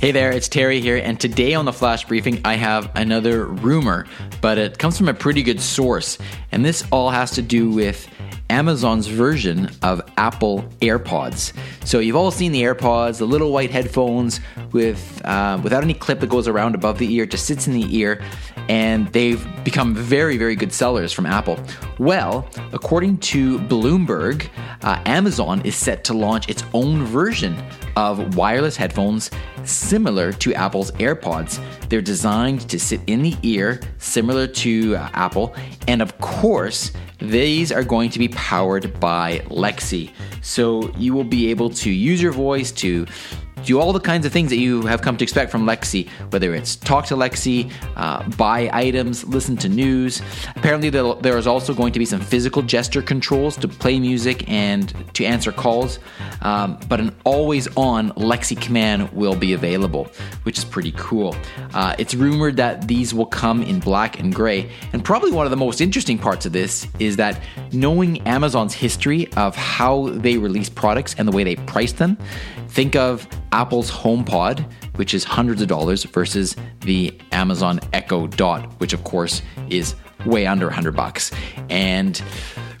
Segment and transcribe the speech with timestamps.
[0.00, 4.06] Hey there, it's Terry here, and today on the Flash Briefing, I have another rumor,
[4.40, 6.18] but it comes from a pretty good source.
[6.52, 8.08] And this all has to do with
[8.48, 11.52] Amazon's version of Apple AirPods.
[11.84, 16.20] So you've all seen the AirPods, the little white headphones with uh, without any clip
[16.20, 18.22] that goes around above the ear, just sits in the ear,
[18.68, 21.58] and they've become very, very good sellers from Apple.
[21.98, 24.48] Well, according to Bloomberg,
[24.82, 27.60] uh, Amazon is set to launch its own version
[27.96, 29.32] of wireless headphones
[29.64, 31.60] similar to Apple's AirPods.
[31.88, 35.56] They're designed to sit in the ear, similar to uh, Apple,
[35.88, 40.06] and of course, these are going to be powered by Alexa.
[40.40, 43.06] So you will be able to use your voice to
[43.64, 46.54] do all the kinds of things that you have come to expect from Alexa, whether
[46.54, 47.64] it's talk to Alexa,
[47.96, 50.22] uh, buy items, listen to news.
[50.56, 54.92] Apparently, there is also going to be some physical gesture controls to play music and
[55.14, 55.98] to answer calls,
[56.42, 60.04] um, but an always on Alexa command will be available,
[60.44, 61.36] which is pretty cool.
[61.74, 65.50] Uh, it's rumored that these will come in black and gray, and probably one of
[65.50, 67.40] the most interesting parts of this is that
[67.72, 72.16] knowing Amazon's history of how they release products and the way they price them,
[72.68, 74.64] think of Apple's HomePod,
[74.96, 79.94] which is hundreds of dollars, versus the Amazon Echo Dot, which of course is
[80.26, 81.30] way under 100 bucks.
[81.70, 82.20] And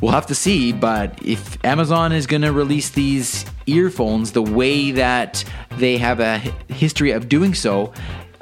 [0.00, 4.90] we'll have to see, but if Amazon is going to release these earphones the way
[4.90, 5.44] that
[5.78, 6.38] they have a
[6.72, 7.92] history of doing so,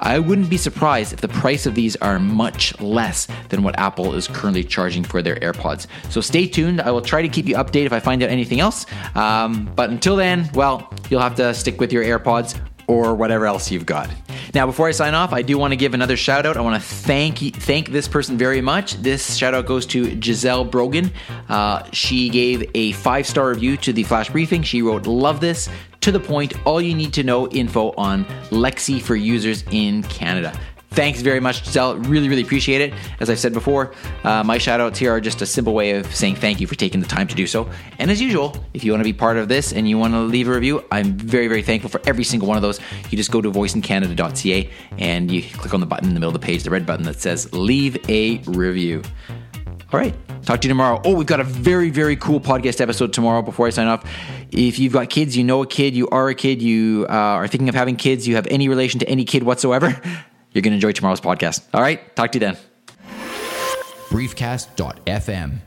[0.00, 4.14] I wouldn't be surprised if the price of these are much less than what Apple
[4.14, 5.86] is currently charging for their AirPods.
[6.08, 6.80] So stay tuned.
[6.80, 8.86] I will try to keep you updated if I find out anything else.
[9.14, 13.70] Um, but until then, well, you'll have to stick with your AirPods or whatever else
[13.70, 14.10] you've got.
[14.52, 16.56] Now, before I sign off, I do want to give another shout out.
[16.56, 18.94] I want to thank thank this person very much.
[18.94, 21.12] This shout out goes to Giselle Brogan.
[21.48, 24.64] Uh, she gave a five star review to the Flash Briefing.
[24.64, 25.68] She wrote, "Love this
[26.00, 30.58] to the point, all you need to know info on Alexa for users in Canada.
[30.92, 31.96] Thanks very much, Giselle.
[31.98, 32.92] Really, really appreciate it.
[33.20, 33.92] As I've said before,
[34.24, 36.74] uh, my shout outs here are just a simple way of saying thank you for
[36.74, 37.70] taking the time to do so.
[38.00, 40.20] And as usual, if you want to be part of this and you want to
[40.20, 42.80] leave a review, I'm very, very thankful for every single one of those.
[43.08, 44.68] You just go to voiceincanada.ca
[44.98, 47.04] and you click on the button in the middle of the page, the red button
[47.04, 49.02] that says leave a review.
[49.92, 50.14] All right.
[50.44, 51.00] Talk to you tomorrow.
[51.04, 54.04] Oh, we've got a very, very cool podcast episode tomorrow before I sign off.
[54.52, 57.48] If you've got kids, you know a kid, you are a kid, you uh, are
[57.48, 59.88] thinking of having kids, you have any relation to any kid whatsoever,
[60.52, 61.62] you're going to enjoy tomorrow's podcast.
[61.74, 62.14] All right.
[62.14, 62.56] Talk to you then.
[64.10, 65.60] Briefcast.fm